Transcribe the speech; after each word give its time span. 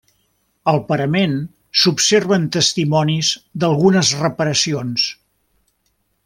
Al 0.71 0.79
parament 0.85 1.35
s'observen 1.81 2.47
testimonis 2.57 3.31
d'algunes 3.65 4.15
reparacions. 4.23 5.07